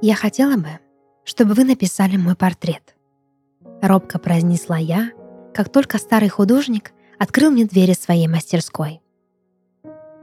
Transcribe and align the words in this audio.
«Я 0.00 0.14
хотела 0.14 0.56
бы, 0.56 0.78
чтобы 1.24 1.54
вы 1.54 1.64
написали 1.64 2.16
мой 2.16 2.36
портрет»,— 2.36 2.94
робко 3.82 4.20
произнесла 4.20 4.78
я, 4.78 5.10
как 5.52 5.70
только 5.70 5.98
старый 5.98 6.28
художник 6.28 6.92
открыл 7.18 7.50
мне 7.50 7.64
двери 7.64 7.94
своей 7.94 8.28
мастерской. 8.28 9.00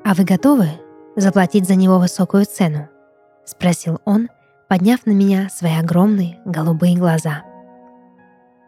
«А 0.03 0.13
вы 0.13 0.23
готовы 0.23 0.69
заплатить 1.17 1.67
за 1.67 1.75
него 1.75 1.99
высокую 1.99 2.45
цену?»— 2.45 2.87
спросил 3.45 3.99
он, 4.05 4.29
подняв 4.69 5.05
на 5.05 5.11
меня 5.11 5.49
свои 5.49 5.75
огромные 5.77 6.39
голубые 6.45 6.95
глаза. 6.95 7.43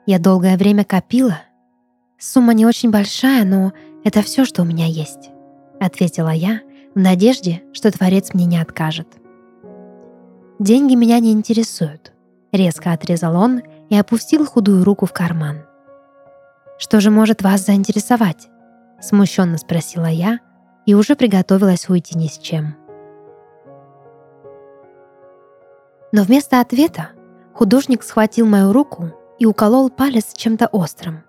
Я 0.06 0.20
долгое 0.20 0.58
время 0.58 0.84
копила. 0.84 1.40
Сумма 2.20 2.54
не 2.54 2.66
очень 2.66 2.92
большая, 2.92 3.46
но 3.46 3.72
это 4.04 4.22
все, 4.22 4.44
что 4.44 4.64
у 4.64 4.66
меня 4.66 4.88
есть, 4.88 5.30
ответила 5.80 6.30
я 6.30 6.62
в 6.96 7.00
надежде, 7.00 7.64
что 7.72 7.92
Творец 7.92 8.34
мне 8.34 8.46
не 8.46 8.58
откажет. 8.58 9.08
Деньги 10.60 10.96
меня 10.96 11.20
не 11.20 11.34
интересуют, 11.34 12.14
резко 12.52 12.92
отрезал 12.92 13.36
он 13.36 13.62
и 13.90 13.96
опустил 13.96 14.46
худую 14.46 14.84
руку 14.84 15.06
в 15.06 15.14
карман. 15.14 15.62
Что 16.80 17.00
же 17.00 17.12
может 17.12 17.44
вас 17.44 17.66
заинтересовать? 17.66 18.48
Смущенно 19.00 19.60
спросила 19.60 20.08
я 20.08 20.40
и 20.88 20.96
уже 20.96 21.16
приготовилась 21.16 21.90
уйти 21.90 22.18
ни 22.18 22.28
с 22.28 22.40
чем. 22.40 22.76
Но 26.12 26.24
вместо 26.24 26.60
ответа 26.60 27.10
художник 27.54 28.02
схватил 28.02 28.48
мою 28.48 28.74
руку 28.74 29.12
и 29.38 29.46
уколол 29.46 29.92
палец 29.92 30.34
чем-то 30.34 30.68
острым. 30.68 31.24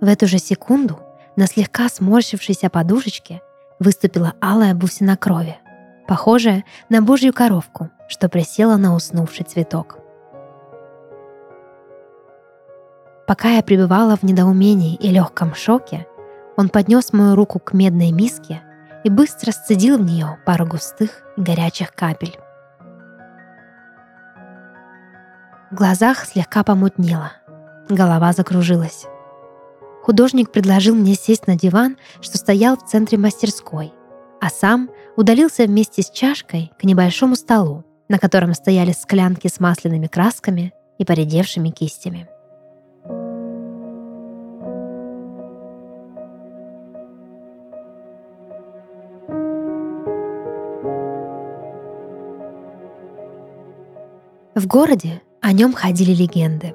В 0.00 0.06
эту 0.06 0.28
же 0.28 0.38
секунду 0.38 1.00
на 1.34 1.48
слегка 1.48 1.88
сморщившейся 1.88 2.70
подушечке 2.70 3.40
выступила 3.80 4.34
алая 4.40 4.74
бусина 4.74 5.16
крови, 5.16 5.56
похожая 6.06 6.64
на 6.88 7.02
божью 7.02 7.32
коровку, 7.32 7.90
что 8.08 8.28
присела 8.28 8.76
на 8.76 8.94
уснувший 8.94 9.44
цветок. 9.44 9.98
Пока 13.26 13.50
я 13.50 13.62
пребывала 13.62 14.16
в 14.16 14.22
недоумении 14.22 14.96
и 14.96 15.08
легком 15.08 15.54
шоке, 15.54 16.06
он 16.56 16.68
поднес 16.68 17.12
мою 17.12 17.34
руку 17.34 17.58
к 17.58 17.72
медной 17.72 18.12
миске 18.12 18.62
и 19.02 19.10
быстро 19.10 19.50
сцедил 19.50 19.98
в 19.98 20.02
нее 20.02 20.38
пару 20.44 20.66
густых 20.66 21.22
и 21.36 21.40
горячих 21.40 21.94
капель. 21.94 22.38
В 25.70 25.76
глазах 25.76 26.24
слегка 26.24 26.62
помутнело, 26.62 27.32
голова 27.88 28.32
закружилась. 28.32 29.06
Художник 30.02 30.52
предложил 30.52 30.94
мне 30.94 31.14
сесть 31.14 31.46
на 31.46 31.56
диван, 31.56 31.96
что 32.20 32.36
стоял 32.36 32.76
в 32.76 32.84
центре 32.84 33.16
мастерской, 33.16 33.94
а 34.40 34.50
сам 34.50 34.90
удалился 35.16 35.64
вместе 35.64 36.02
с 36.02 36.10
чашкой 36.10 36.72
к 36.78 36.84
небольшому 36.84 37.36
столу, 37.36 37.84
на 38.08 38.18
котором 38.18 38.54
стояли 38.54 38.92
склянки 38.92 39.48
с 39.48 39.60
масляными 39.60 40.06
красками 40.06 40.72
и 40.98 41.04
поредевшими 41.04 41.70
кистями. 41.70 42.28
В 54.54 54.66
городе 54.66 55.20
о 55.40 55.52
нем 55.52 55.72
ходили 55.72 56.12
легенды. 56.12 56.74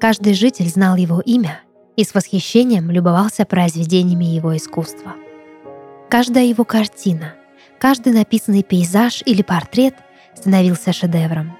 Каждый 0.00 0.32
житель 0.32 0.68
знал 0.68 0.96
его 0.96 1.20
имя 1.20 1.60
и 1.96 2.04
с 2.04 2.14
восхищением 2.14 2.90
любовался 2.90 3.44
произведениями 3.44 4.24
его 4.24 4.56
искусства. 4.56 5.14
Каждая 6.08 6.44
его 6.44 6.64
картина, 6.64 7.34
каждый 7.78 8.12
написанный 8.12 8.62
пейзаж 8.62 9.22
или 9.24 9.42
портрет 9.42 9.94
становился 10.34 10.92
шедевром. 10.92 11.56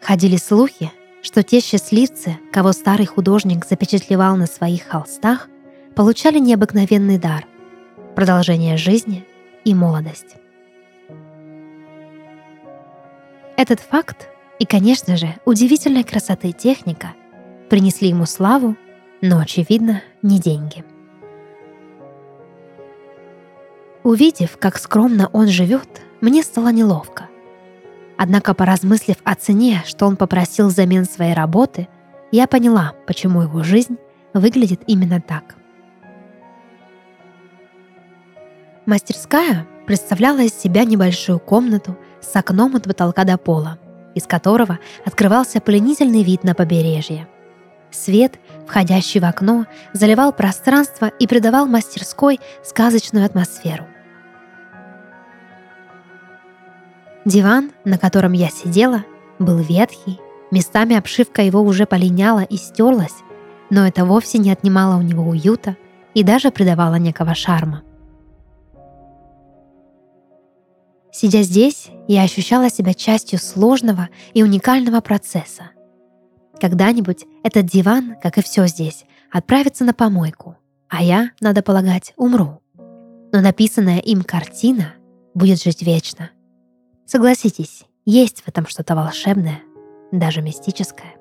Ходили 0.00 0.36
слухи, 0.36 0.92
что 1.22 1.42
те 1.42 1.60
счастливцы, 1.60 2.38
кого 2.52 2.72
старый 2.72 3.06
художник 3.06 3.66
запечатлевал 3.66 4.36
на 4.36 4.46
своих 4.46 4.84
холстах, 4.84 5.48
получали 5.94 6.38
необыкновенный 6.38 7.18
дар— 7.18 7.46
продолжение 8.14 8.76
жизни 8.76 9.26
и 9.64 9.74
молодость. 9.74 10.36
Этот 13.56 13.80
факт 13.80 14.28
и, 14.58 14.66
конечно 14.66 15.16
же, 15.16 15.34
удивительной 15.44 16.04
красоты 16.04 16.52
техника 16.52 17.14
принесли 17.68 18.08
ему 18.08 18.26
славу, 18.26 18.76
но, 19.20 19.40
очевидно, 19.40 20.02
не 20.22 20.38
деньги. 20.38 20.84
Увидев, 24.06 24.56
как 24.60 24.78
скромно 24.78 25.28
он 25.32 25.48
живет, 25.48 25.88
мне 26.20 26.44
стало 26.44 26.68
неловко. 26.68 27.24
Однако, 28.16 28.54
поразмыслив 28.54 29.16
о 29.24 29.34
цене, 29.34 29.82
что 29.84 30.06
он 30.06 30.16
попросил 30.16 30.68
взамен 30.68 31.06
своей 31.06 31.34
работы, 31.34 31.88
я 32.30 32.46
поняла, 32.46 32.92
почему 33.08 33.42
его 33.42 33.64
жизнь 33.64 33.96
выглядит 34.32 34.82
именно 34.86 35.20
так. 35.20 35.56
Мастерская 38.86 39.66
представляла 39.88 40.42
из 40.42 40.54
себя 40.54 40.84
небольшую 40.84 41.40
комнату 41.40 41.98
с 42.20 42.36
окном 42.36 42.76
от 42.76 42.84
потолка 42.84 43.24
до 43.24 43.36
пола, 43.36 43.80
из 44.14 44.22
которого 44.28 44.78
открывался 45.04 45.60
пленительный 45.60 46.22
вид 46.22 46.44
на 46.44 46.54
побережье. 46.54 47.26
Свет, 47.90 48.38
входящий 48.68 49.18
в 49.18 49.24
окно, 49.24 49.66
заливал 49.92 50.32
пространство 50.32 51.06
и 51.06 51.26
придавал 51.26 51.66
мастерской 51.66 52.38
сказочную 52.62 53.26
атмосферу. 53.26 53.84
Диван, 57.26 57.72
на 57.84 57.98
котором 57.98 58.32
я 58.32 58.48
сидела, 58.50 59.04
был 59.40 59.58
ветхий, 59.58 60.20
местами 60.52 60.94
обшивка 60.94 61.42
его 61.42 61.60
уже 61.60 61.84
полиняла 61.84 62.44
и 62.44 62.56
стерлась, 62.56 63.16
но 63.68 63.84
это 63.84 64.04
вовсе 64.04 64.38
не 64.38 64.52
отнимало 64.52 64.96
у 64.96 65.02
него 65.02 65.24
уюта 65.24 65.76
и 66.14 66.22
даже 66.22 66.52
придавало 66.52 66.94
некого 66.94 67.34
шарма. 67.34 67.82
Сидя 71.10 71.42
здесь, 71.42 71.88
я 72.06 72.22
ощущала 72.22 72.70
себя 72.70 72.94
частью 72.94 73.40
сложного 73.40 74.08
и 74.32 74.44
уникального 74.44 75.00
процесса. 75.00 75.70
Когда-нибудь 76.60 77.24
этот 77.42 77.66
диван, 77.66 78.14
как 78.22 78.38
и 78.38 78.42
все 78.42 78.68
здесь, 78.68 79.04
отправится 79.32 79.84
на 79.84 79.94
помойку, 79.94 80.56
а 80.88 81.02
я, 81.02 81.32
надо 81.40 81.62
полагать, 81.64 82.12
умру. 82.16 82.60
Но 83.32 83.40
написанная 83.40 83.98
им 83.98 84.22
картина 84.22 84.94
будет 85.34 85.60
жить 85.60 85.82
вечно. 85.82 86.30
Согласитесь, 87.06 87.84
есть 88.04 88.42
в 88.42 88.48
этом 88.48 88.66
что-то 88.66 88.94
волшебное, 88.94 89.60
даже 90.12 90.42
мистическое. 90.42 91.14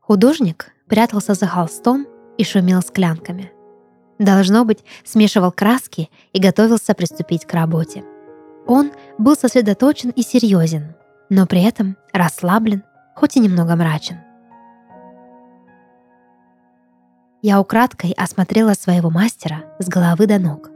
Художник 0.00 0.72
прятался 0.88 1.34
за 1.34 1.46
холстом 1.46 2.06
и 2.38 2.44
шумел 2.44 2.82
склянками– 2.82 3.52
Должно 4.22 4.64
быть, 4.64 4.84
смешивал 5.04 5.50
краски 5.50 6.08
и 6.32 6.40
готовился 6.40 6.94
приступить 6.94 7.44
к 7.44 7.52
работе. 7.52 8.04
Он 8.68 8.92
был 9.18 9.34
сосредоточен 9.34 10.10
и 10.10 10.22
серьезен, 10.22 10.94
но 11.28 11.44
при 11.46 11.64
этом 11.64 11.96
расслаблен, 12.12 12.84
хоть 13.16 13.36
и 13.36 13.40
немного 13.40 13.74
мрачен. 13.74 14.18
Я 17.42 17.60
украдкой 17.60 18.12
осмотрела 18.12 18.74
своего 18.74 19.10
мастера 19.10 19.64
с 19.80 19.88
головы 19.88 20.28
до 20.28 20.38
ног. 20.38 20.70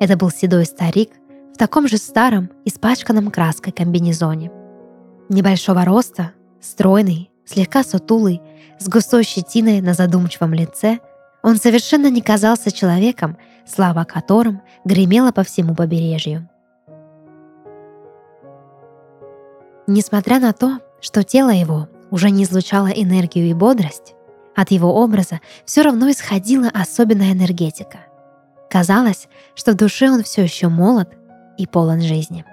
Это 0.00 0.16
был 0.16 0.30
седой 0.30 0.64
старик 0.64 1.10
в 1.54 1.58
таком 1.58 1.88
же 1.88 1.96
старом, 1.96 2.50
испачканном 2.64 3.30
краской 3.30 3.72
комбинезоне. 3.72 4.50
Небольшого 5.28 5.84
роста, 5.84 6.32
стройный, 6.60 7.30
слегка 7.44 7.82
сутулый, 7.84 8.40
с 8.78 8.88
густой 8.88 9.24
щетиной 9.24 9.80
на 9.80 9.94
задумчивом 9.94 10.54
лице– 10.54 10.98
он 11.42 11.56
совершенно 11.56 12.08
не 12.08 12.22
казался 12.22 12.70
человеком, 12.70 13.36
слава 13.66 14.04
которым 14.04 14.62
гремела 14.84 15.32
по 15.32 15.42
всему 15.42 15.74
побережью. 15.74 16.48
Несмотря 19.88 20.38
на 20.38 20.52
то, 20.52 20.78
что 21.00 21.24
тело 21.24 21.50
его 21.50 21.88
уже 22.10 22.30
не 22.30 22.44
излучало 22.44 22.86
энергию 22.86 23.46
и 23.46 23.54
бодрость, 23.54 24.14
от 24.54 24.70
его 24.70 24.94
образа 24.94 25.40
все 25.64 25.82
равно 25.82 26.10
исходила 26.10 26.68
особенная 26.72 27.32
энергетика. 27.32 27.98
Казалось, 28.70 29.28
что 29.54 29.72
в 29.72 29.76
душе 29.76 30.10
он 30.10 30.22
все 30.22 30.42
еще 30.42 30.68
молод 30.68 31.10
и 31.58 31.66
полон 31.66 32.00
жизни. 32.00 32.44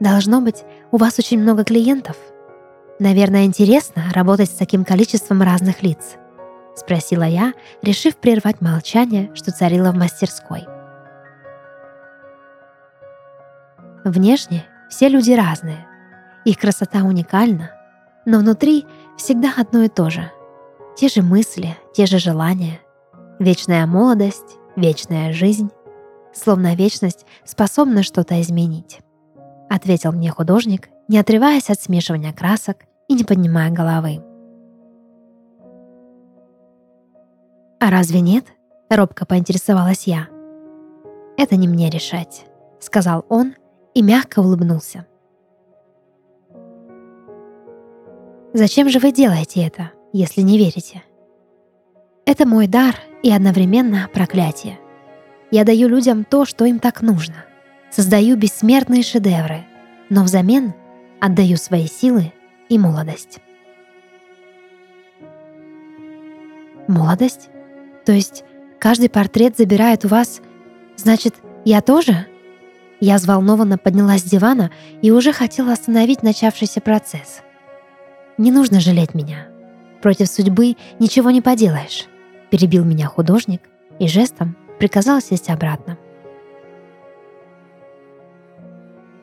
Должно 0.00 0.40
быть, 0.40 0.64
у 0.90 0.96
вас 0.96 1.18
очень 1.18 1.40
много 1.40 1.64
клиентов, 1.64 2.16
Наверное, 3.00 3.46
интересно 3.46 4.04
работать 4.12 4.50
с 4.50 4.56
таким 4.56 4.84
количеством 4.84 5.40
разных 5.40 5.82
лиц. 5.82 6.16
Спросила 6.76 7.22
я, 7.22 7.54
решив 7.80 8.14
прервать 8.18 8.60
молчание, 8.60 9.30
что 9.34 9.52
царило 9.52 9.90
в 9.90 9.96
мастерской. 9.96 10.66
Внешне 14.04 14.66
все 14.90 15.08
люди 15.08 15.32
разные. 15.32 15.86
Их 16.44 16.58
красота 16.58 16.98
уникальна, 16.98 17.70
но 18.26 18.38
внутри 18.40 18.84
всегда 19.16 19.54
одно 19.56 19.84
и 19.84 19.88
то 19.88 20.10
же. 20.10 20.30
Те 20.94 21.08
же 21.08 21.22
мысли, 21.22 21.78
те 21.94 22.04
же 22.04 22.18
желания. 22.18 22.80
Вечная 23.38 23.86
молодость, 23.86 24.58
вечная 24.80 25.32
жизнь, 25.32 25.70
словно 26.32 26.74
вечность 26.74 27.26
способна 27.44 28.02
что-то 28.02 28.40
изменить. 28.40 29.00
Ответил 29.68 30.12
мне 30.12 30.30
художник, 30.30 30.88
не 31.06 31.18
отрываясь 31.18 31.70
от 31.70 31.80
смешивания 31.80 32.32
красок 32.32 32.78
и 33.08 33.14
не 33.14 33.24
поднимая 33.24 33.70
головы. 33.70 34.22
«А 37.78 37.90
разве 37.90 38.20
нет?»— 38.20 38.44
робко 38.90 39.24
поинтересовалась 39.26 40.06
я. 40.06 40.28
«Это 41.36 41.56
не 41.56 41.68
мне 41.68 41.88
решать»,— 41.88 42.44
сказал 42.80 43.24
он 43.28 43.54
и 43.94 44.02
мягко 44.02 44.40
улыбнулся. 44.40 45.06
«Зачем 48.52 48.88
же 48.88 48.98
вы 48.98 49.12
делаете 49.12 49.64
это, 49.64 49.92
если 50.12 50.42
не 50.42 50.58
верите?» 50.58 51.02
«Это 52.24 52.46
мой 52.46 52.66
дар 52.66 52.96
и 53.22 53.30
одновременно 53.32 54.08
проклятие. 54.12 54.78
Я 55.50 55.64
даю 55.64 55.88
людям 55.88 56.24
то, 56.24 56.44
что 56.44 56.64
им 56.64 56.78
так 56.78 57.02
нужно. 57.02 57.44
Создаю 57.90 58.36
бессмертные 58.36 59.02
шедевры, 59.02 59.64
но 60.08 60.22
взамен 60.22 60.74
отдаю 61.20 61.56
свои 61.56 61.86
силы 61.86 62.32
и 62.68 62.78
молодость». 62.78 63.40
«Молодость? 66.86 67.50
То 68.04 68.12
есть 68.12 68.44
каждый 68.78 69.08
портрет 69.08 69.56
забирает 69.56 70.04
у 70.04 70.08
вас... 70.08 70.40
Значит, 70.96 71.36
я 71.64 71.80
тоже?» 71.80 72.26
Я 73.00 73.16
взволнованно 73.16 73.78
поднялась 73.78 74.20
с 74.20 74.24
дивана 74.24 74.70
и 75.00 75.10
уже 75.10 75.32
хотела 75.32 75.72
остановить 75.72 76.22
начавшийся 76.22 76.80
процесс. 76.80 77.42
«Не 78.36 78.50
нужно 78.52 78.80
жалеть 78.80 79.14
меня. 79.14 79.49
Против 80.02 80.28
судьбы 80.28 80.76
ничего 80.98 81.30
не 81.30 81.40
поделаешь»,— 81.40 82.06
перебил 82.50 82.84
меня 82.84 83.06
художник 83.06 83.62
и 83.98 84.08
жестом 84.08 84.56
приказал 84.78 85.20
сесть 85.20 85.50
обратно. 85.50 85.98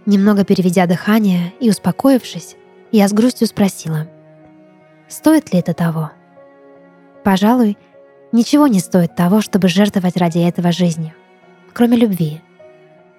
Немного 0.06 0.46
переведя 0.46 0.86
дыхание 0.86 1.54
и 1.60 1.70
успокоившись, 1.70 2.56
я 2.92 3.08
с 3.08 3.14
грустью 3.14 3.48
спросила, 3.48 4.08
«Стоит 5.08 5.54
ли 5.54 5.60
это 5.60 5.74
того?» 5.74 6.12
«Пожалуй, 7.24 7.78
ничего 8.32 8.68
не 8.68 8.80
стоит 8.80 9.16
того, 9.16 9.42
чтобы 9.42 9.68
жертвовать 9.68 10.16
ради 10.16 10.40
этого 10.40 10.72
жизнью, 10.72 11.14
кроме 11.74 11.98
любви», 11.98 12.42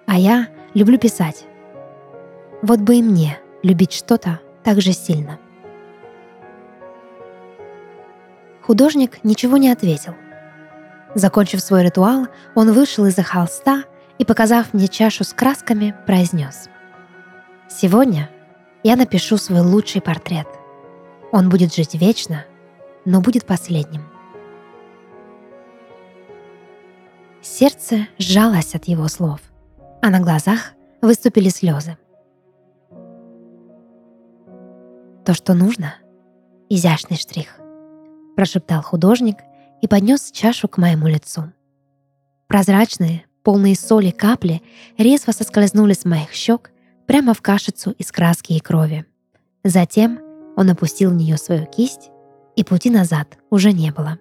а 0.09 0.19
я 0.19 0.49
люблю 0.73 0.97
писать. 0.99 1.45
Вот 2.63 2.81
бы 2.81 2.97
и 2.97 3.03
мне 3.03 3.39
любить 3.63 3.93
что-то 3.93 4.41
так 4.65 4.81
же 4.81 4.93
сильно. 4.93 5.39
Художник 8.69 9.25
ничего 9.25 9.56
не 9.56 9.70
ответил. 9.70 10.15
Закончив 11.17 11.61
свой 11.61 11.82
ритуал, 11.82 12.29
он 12.55 12.70
вышел 12.70 13.06
из-за 13.06 13.25
холста 13.25 13.82
и, 14.19 14.25
показав 14.25 14.73
мне 14.73 14.87
чашу 14.87 15.25
с 15.25 15.32
красками, 15.32 15.97
произнес. 16.06 16.69
«Сегодня 17.69 18.31
я 18.85 18.94
напишу 18.94 19.38
свой 19.38 19.62
лучший 19.62 20.00
портрет. 20.00 20.47
Он 21.32 21.49
будет 21.49 21.75
жить 21.75 21.94
вечно, 21.94 22.44
но 23.05 23.20
будет 23.20 23.44
последним». 23.44 24.03
Сердце 27.43 28.06
сжалось 28.19 28.76
от 28.76 28.85
его 28.85 29.09
слов 29.09 29.41
а 30.00 30.11
на 30.11 30.21
глазах 30.21 30.73
выступили 31.00 31.49
слезы. 31.49 31.97
То, 35.25 35.35
что 35.35 35.55
нужно— 35.55 35.94
изящный 36.69 37.17
штрих, 37.17 37.58
прошептал 38.38 38.82
художник 38.82 39.38
и 39.82 39.88
поднес 39.88 40.31
чашу 40.31 40.69
к 40.69 40.79
моему 40.79 41.08
лицу. 41.08 41.52
Прозрачные, 42.46 43.25
полные 43.43 43.75
соли 43.75 44.12
капли 44.12 44.62
резво 44.96 45.32
соскользнули 45.32 45.93
с 45.93 46.05
моих 46.05 46.31
щек 46.32 46.70
прямо 47.08 47.35
в 47.35 47.43
кашицу 47.43 47.90
из 47.99 48.12
краски 48.12 48.52
и 48.52 48.61
крови. 48.61 49.06
Затем 49.64 50.20
он 50.56 50.70
опустил 50.70 51.11
в 51.11 51.14
нее 51.14 51.37
свою 51.37 51.67
кисть, 51.67 52.11
и 52.55 52.62
пути 52.62 52.90
назад 52.90 53.38
уже 53.50 53.73
не 53.73 53.90
было. 53.90 54.20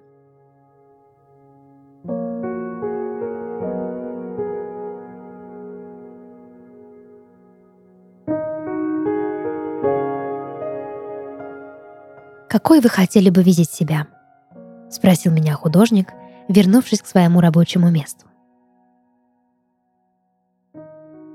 «Какой 12.57 12.79
вы 12.79 12.89
хотели 12.89 13.29
бы 13.29 13.43
видеть 13.43 13.69
себя?»— 13.69 14.07
спросил 14.89 15.31
меня 15.31 15.53
художник, 15.53 16.11
вернувшись 16.47 17.03
к 17.03 17.05
своему 17.05 17.39
рабочему 17.39 17.91
месту. 17.91 18.25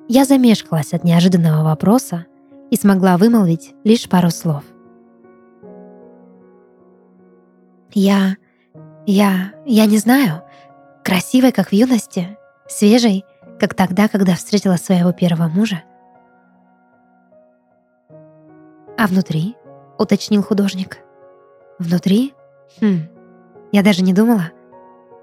Я 0.09 0.25
замешкалась 0.25 0.93
от 0.93 1.05
неожиданного 1.05 1.63
вопроса 1.63 2.27
и 2.73 2.77
смогла 2.77 3.17
вымолвить 3.17 3.73
лишь 3.85 4.09
пару 4.09 4.31
слов. 4.31 4.65
«Я... 7.93 8.37
я... 9.07 9.53
я 9.65 9.87
не 9.87 9.99
знаю. 9.99 10.43
Красивой, 11.05 11.53
как 11.53 11.69
в 11.69 11.73
юности, 11.73 12.37
свежей, 12.69 13.25
как 13.61 13.75
тогда, 13.75 14.09
когда 14.09 14.35
встретила 14.35 14.75
своего 14.75 15.13
первого 15.13 15.47
мужа. 15.47 15.85
А 18.99 19.07
внутри, 19.07 19.55
уточнил 20.01 20.43
художник, 20.43 20.99
Внутри? 21.83 22.33
Хм, 22.81 23.09
я 23.73 23.83
даже 23.83 24.05
не 24.05 24.13
думала. 24.13 24.53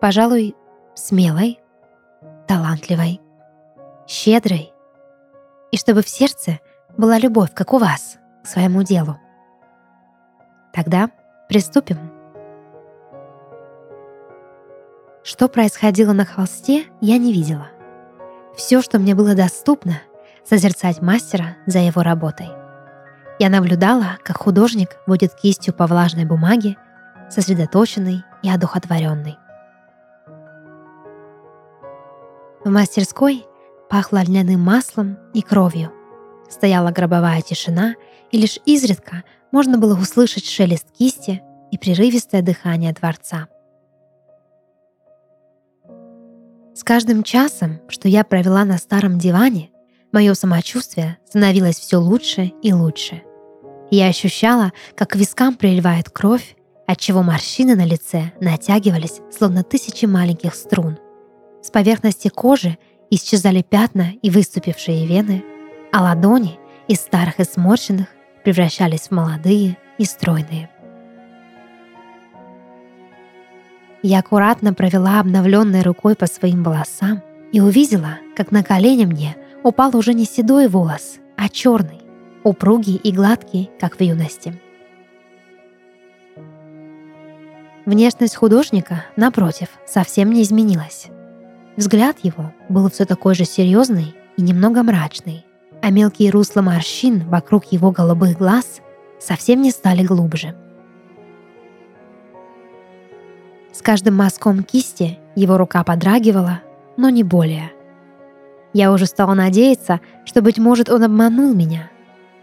Пожалуй, 0.02 0.56
смелой, 0.94 1.58
талантливой, 2.48 3.22
щедрой. 4.06 4.74
И 5.72 5.78
чтобы 5.78 6.02
в 6.02 6.10
сердце 6.10 6.60
была 6.98 7.18
любовь, 7.18 7.54
как 7.54 7.72
у 7.72 7.78
вас, 7.78 8.18
к 8.44 8.48
своему 8.48 8.84
делу. 8.84 9.18
Тогда 10.74 11.10
приступим. 11.48 11.98
Что 15.24 15.48
происходило 15.48 16.12
на 16.12 16.26
холсте, 16.26 16.88
я 17.00 17.18
не 17.18 17.32
видела. 17.32 17.68
Все, 18.58 18.82
что 18.82 19.00
мне 19.00 19.16
было 19.16 19.34
доступно, 19.34 20.02
созерцать 20.44 21.02
мастера 21.02 21.56
за 21.66 21.80
его 21.80 22.04
работой. 22.04 22.59
Я 23.40 23.48
наблюдала, 23.50 24.18
как 24.26 24.38
художник 24.38 24.98
водит 25.08 25.34
кистью 25.34 25.74
по 25.74 25.88
влажной 25.88 26.26
бумаге, 26.26 26.76
сосредоточенный 27.30 28.24
и 28.44 28.50
одухотворенный. 28.50 29.38
В 32.66 32.70
мастерской 32.70 33.46
пахло 33.90 34.22
льняным 34.22 34.60
маслом 34.60 35.18
и 35.34 35.42
кровью. 35.42 35.94
Стояла 36.50 36.92
гробовая 36.92 37.42
тишина, 37.42 37.96
и 38.32 38.38
лишь 38.38 38.60
изредка 38.66 39.24
можно 39.54 39.78
было 39.78 39.98
услышать 39.98 40.46
шелест 40.46 40.92
кисти 40.92 41.42
и 41.72 41.78
прерывистое 41.78 42.42
дыхание 42.42 42.94
Творца. 42.94 43.48
С 46.76 46.84
каждым 46.84 47.24
часом, 47.24 47.80
что 47.88 48.10
я 48.10 48.26
провела 48.26 48.66
на 48.66 48.78
старом 48.78 49.18
диване, 49.18 49.70
мое 50.12 50.34
самочувствие 50.34 51.18
становилось 51.26 51.78
все 51.78 51.98
лучше 51.98 52.52
и 52.62 52.74
лучше. 52.74 53.24
Я 53.92 54.08
ощущала, 54.08 54.72
как 54.96 55.10
к 55.10 55.16
вискам 55.16 55.56
приливает 55.56 56.10
кровь, 56.10 56.56
отчего 56.86 57.24
морщины 57.24 57.76
на 57.76 57.86
лице 57.86 58.32
натягивались, 58.40 59.22
словно 59.36 59.64
тысячи 59.64 60.06
маленьких 60.06 60.54
струн. 60.54 60.98
С 61.62 61.72
поверхности 61.72 62.28
кожи 62.30 62.78
исчезали 63.10 63.62
пятна 63.62 64.14
и 64.22 64.30
выступившие 64.30 65.08
вены, 65.08 65.44
а 65.92 66.04
ладони 66.04 66.60
из 66.88 67.00
старых 67.00 67.40
и 67.40 67.44
сморщенных 67.44 68.08
превращались 68.44 69.08
в 69.08 69.12
молодые 69.12 69.78
и 69.98 70.06
стройные. 70.06 70.70
Я 74.02 74.20
аккуратно 74.20 74.74
провела 74.74 75.20
обновленной 75.20 75.82
рукой 75.82 76.16
по 76.16 76.26
своим 76.26 76.64
волосам 76.64 77.22
и 77.52 77.60
увидела, 77.60 78.20
как 78.36 78.52
на 78.52 78.64
колени 78.64 79.06
мне 79.06 79.36
упал 79.64 79.96
уже 79.98 80.14
не 80.14 80.26
седой 80.26 80.70
волос, 80.70 81.18
а 81.36 81.50
черный, 81.50 82.09
упругий 82.44 82.96
и 82.96 83.12
гладкий, 83.12 83.70
как 83.80 83.98
в 83.98 84.02
юности. 84.02 84.60
Внешность 87.86 88.36
художника, 88.36 89.06
напротив, 89.16 89.70
совсем 89.88 90.32
не 90.32 90.44
изменилась. 90.44 91.08
Взгляд 91.76 92.18
его 92.24 92.54
был 92.68 92.90
все 92.90 93.06
такой 93.06 93.36
же 93.36 93.46
серьезный 93.46 94.16
и 94.38 94.42
немного 94.42 94.84
мрачный, 94.84 95.46
а 95.82 95.90
мелкие 95.90 96.30
русла 96.30 96.62
морщин 96.62 97.28
вокруг 97.28 97.66
его 97.72 97.92
голубых 97.92 98.38
глаз 98.38 98.82
совсем 99.20 99.62
не 99.62 99.72
стали 99.72 100.04
глубже. 100.04 100.56
С 103.72 103.82
каждым 103.82 104.18
мазком 104.18 104.64
кисти 104.64 105.20
его 105.36 105.58
рука 105.58 105.84
подрагивала, 105.84 106.62
но 106.98 107.10
не 107.10 107.24
более. 107.24 107.72
Я 108.74 108.92
уже 108.92 109.08
стала 109.08 109.34
надеяться, 109.34 110.00
что, 110.26 110.42
быть 110.42 110.60
может, 110.60 110.90
он 110.90 111.04
обманул 111.04 111.56
меня— 111.56 111.90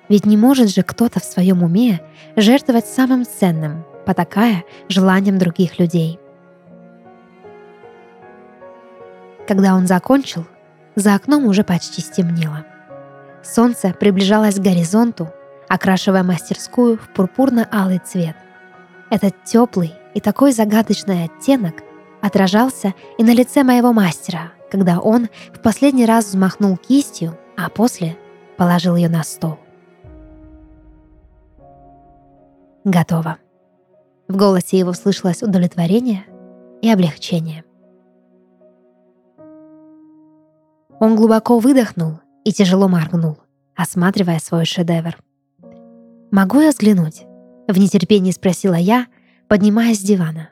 ведь 0.08 0.26
не 0.26 0.36
может 0.36 0.70
же 0.70 0.82
кто-то 0.82 1.20
в 1.20 1.24
своем 1.24 1.62
уме 1.62 2.00
жертвовать 2.36 2.86
самым 2.86 3.24
ценным, 3.24 3.84
потакая 4.04 4.64
желанием 4.88 5.38
других 5.38 5.78
людей. 5.78 6.18
Когда 9.46 9.74
он 9.74 9.86
закончил, 9.86 10.46
за 10.96 11.14
окном 11.14 11.44
уже 11.46 11.62
почти 11.62 12.00
стемнело. 12.00 12.64
Солнце 13.42 13.94
приближалось 13.98 14.56
к 14.56 14.62
горизонту, 14.62 15.28
окрашивая 15.68 16.22
мастерскую 16.22 16.98
в 16.98 17.08
пурпурно-алый 17.14 18.00
цвет. 18.04 18.36
Этот 19.10 19.44
теплый 19.44 19.94
и 20.14 20.20
такой 20.20 20.52
загадочный 20.52 21.24
оттенок 21.24 21.74
отражался 22.22 22.94
и 23.18 23.24
на 23.24 23.32
лице 23.32 23.62
моего 23.62 23.92
мастера, 23.92 24.52
когда 24.70 24.98
он 24.98 25.28
в 25.52 25.60
последний 25.60 26.06
раз 26.06 26.26
взмахнул 26.26 26.76
кистью, 26.76 27.38
а 27.56 27.68
после 27.68 28.16
положил 28.56 28.96
ее 28.96 29.08
на 29.08 29.22
стол. 29.22 29.58
Готово. 32.86 33.38
В 34.28 34.36
голосе 34.36 34.78
его 34.78 34.92
слышалось 34.92 35.42
удовлетворение 35.42 36.24
и 36.82 36.88
облегчение. 36.88 37.64
Он 41.00 41.16
глубоко 41.16 41.58
выдохнул 41.58 42.20
и 42.44 42.52
тяжело 42.52 42.86
моргнул, 42.86 43.38
осматривая 43.74 44.38
свой 44.38 44.66
шедевр. 44.66 45.18
«Могу 46.30 46.60
я 46.60 46.70
взглянуть?»— 46.70 47.24
в 47.68 47.76
нетерпении 47.76 48.30
спросила 48.30 48.76
я, 48.76 49.08
поднимаясь 49.48 49.98
с 49.98 50.04
дивана. 50.04 50.50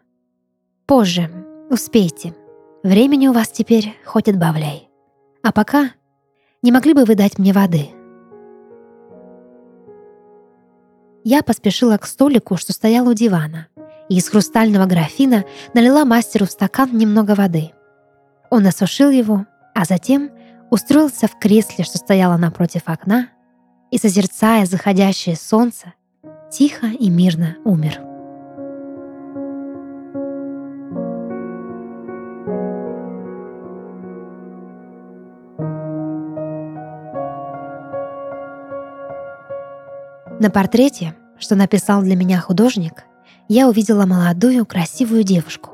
«Позже. 0.86 1.30
Успейте. 1.70 2.34
Времени 2.82 3.28
у 3.28 3.32
вас 3.32 3.46
теперь 3.46 3.94
хоть 4.04 4.28
отбавляй. 4.28 4.88
А 5.44 5.52
пока 5.52 5.92
не 6.62 6.72
могли 6.72 6.94
бы 6.94 7.04
вы 7.04 7.14
дать 7.14 7.38
мне 7.38 7.52
воды?» 7.52 7.90
Я 11.24 11.42
поспешила 11.42 11.96
к 11.96 12.06
столику, 12.06 12.56
что 12.58 12.74
стоял 12.74 13.08
у 13.08 13.14
дивана, 13.14 13.68
и 14.10 14.18
из 14.18 14.28
хрустального 14.28 14.84
графина 14.84 15.44
налила 15.72 16.04
мастеру 16.04 16.44
в 16.46 16.50
стакан 16.50 16.96
немного 16.96 17.34
воды. 17.34 17.72
Он 18.50 18.66
осушил 18.66 19.10
его, 19.10 19.46
а 19.74 19.86
затем 19.86 20.30
устроился 20.70 21.26
в 21.26 21.38
кресле, 21.38 21.84
что 21.84 21.96
стояло 21.96 22.36
напротив 22.36 22.82
окна, 22.84 23.28
и, 23.90 23.98
созерцая 23.98 24.66
заходящее 24.66 25.36
солнце, 25.36 25.94
тихо 26.50 26.86
и 26.86 27.08
мирно 27.08 27.56
умер. 27.64 28.13
На 40.44 40.50
портрете, 40.50 41.14
что 41.38 41.54
написал 41.54 42.02
для 42.02 42.16
меня 42.16 42.38
художник, 42.38 43.04
я 43.48 43.66
увидела 43.66 44.04
молодую, 44.04 44.66
красивую 44.66 45.24
девушку, 45.24 45.70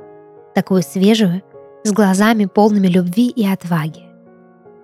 такую 0.55 0.83
свежую, 0.83 1.43
с 1.83 1.91
глазами 1.91 2.45
полными 2.45 2.87
любви 2.87 3.31
и 3.31 3.45
отваги. 3.45 4.05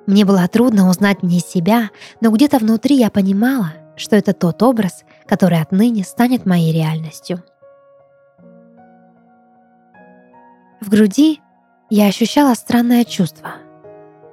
Мне 0.09 0.25
было 0.25 0.49
трудно 0.49 0.91
узнать 0.91 1.23
мне 1.23 1.39
себя, 1.39 1.91
но 2.21 2.33
где-то 2.33 2.59
внутри 2.59 2.97
я 2.97 3.11
понимала, 3.11 3.75
что 3.95 4.17
это 4.17 4.33
тот 4.33 4.61
образ, 4.65 5.05
который 5.25 5.61
отныне 5.61 6.03
станет 6.03 6.47
моей 6.47 6.73
реальностью. 6.73 7.45
В 10.81 10.91
груди 10.91 11.41
я 11.91 12.09
ощущала 12.09 12.55
странное 12.55 13.05
чувство. 13.05 13.51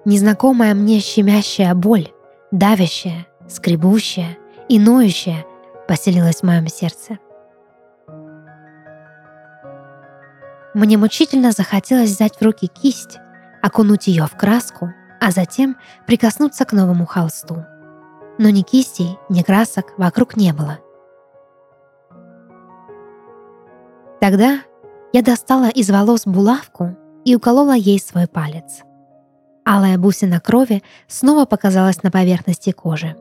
Незнакомая 0.04 0.74
мне 0.74 1.00
щемящая 1.00 1.76
боль, 1.76 2.08
давящая, 2.50 3.28
скребущая 3.48 4.38
и 4.70 4.80
ноющая 4.80 5.46
поселилась 5.88 6.38
в 6.38 6.44
моем 6.44 6.68
сердце. 6.68 7.20
Мне 10.74 10.98
мучительно 10.98 11.52
захотелось 11.52 12.10
взять 12.10 12.36
в 12.36 12.42
руки 12.42 12.68
кисть, 12.68 13.20
окунуть 13.62 14.08
ее 14.08 14.26
в 14.26 14.36
краску, 14.36 14.92
а 15.22 15.32
затем 15.32 15.78
прикоснуться 16.08 16.66
к 16.66 16.74
новому 16.74 17.06
холсту. 17.06 17.64
Но 18.40 18.50
ни 18.50 18.62
кистей, 18.62 19.18
ни 19.30 19.44
красок 19.44 19.94
вокруг 19.98 20.36
не 20.36 20.52
было. 20.52 20.80
Тогда 24.20 24.62
я 25.12 25.22
достала 25.22 25.70
из 25.70 25.92
волос 25.92 26.26
булавку 26.26 26.98
и 27.24 27.36
уколола 27.36 27.76
ей 27.76 28.00
свой 28.00 28.28
палец. 28.28 28.82
Алая 29.66 29.98
бусина 29.98 30.40
крови 30.42 30.84
снова 31.08 31.46
показалась 31.46 32.04
на 32.04 32.12
поверхности 32.12 32.72
кожи. 32.72 33.16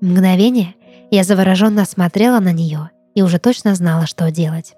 Мгновение 0.00 0.74
я 1.10 1.24
завороженно 1.24 1.84
смотрела 1.84 2.38
на 2.38 2.52
нее 2.52 2.90
и 3.14 3.22
уже 3.22 3.38
точно 3.38 3.74
знала, 3.74 4.06
что 4.06 4.30
делать. 4.30 4.76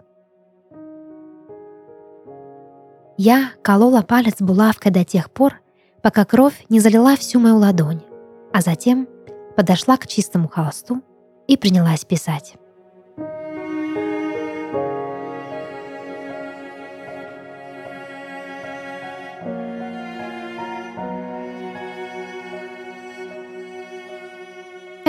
Я 3.19 3.51
колола 3.63 4.03
палец 4.03 4.41
булавкой 4.41 4.93
до 4.93 5.05
тех 5.05 5.31
пор, 5.31 5.61
пока 6.03 6.25
кровь 6.25 6.65
не 6.71 6.81
залила 6.81 7.17
всю 7.17 7.39
мою 7.39 7.59
ладонь, 7.59 8.01
а 8.53 8.63
затем 8.63 9.07
подошла 9.57 9.99
к 9.99 10.07
чистому 10.07 10.49
холсту 10.49 11.03
и 11.47 11.59
принялась 11.59 12.07
писать. 12.07 12.55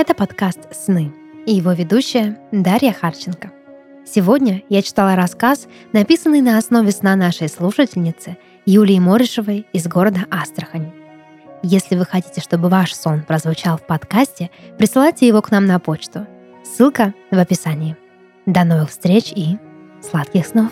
Это 0.02 0.16
подкаст 0.16 0.62
«Сны» 0.74 1.14
и 1.46 1.54
его 1.54 1.74
ведущая 1.74 2.40
Дарья 2.52 2.92
Харченко– 2.92 3.52
Сегодня 4.04 4.64
я 4.68 4.82
читала 4.82 5.16
рассказ, 5.16 5.68
написанный 5.94 6.42
на 6.42 6.58
основе 6.58 6.90
сна 6.90 7.16
нашей 7.16 7.48
слушательницы 7.48 8.36
Юлии 8.66 8.98
Моришевой 8.98 9.68
из 9.74 9.88
города 9.88 10.22
Астрахань. 10.32 10.92
Если 11.62 11.96
вы 11.96 12.08
хотите, 12.08 12.42
чтобы 12.42 12.68
ваш 12.68 12.96
сон 12.96 13.22
прозвучал 13.22 13.78
в 13.78 13.86
подкасте, 13.86 14.50
присылайте 14.80 15.28
его 15.28 15.44
к 15.44 15.52
нам 15.52 15.68
на 15.68 15.80
почту. 15.80 16.26
Ссылка 16.64 17.14
в 17.30 17.38
описании. 17.38 17.96
До 18.48 18.64
новых 18.64 18.90
встреч 18.90 19.32
и 19.36 19.60
сладких 20.02 20.48
снов! 20.48 20.72